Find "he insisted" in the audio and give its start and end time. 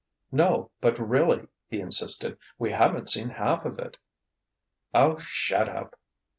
1.67-2.39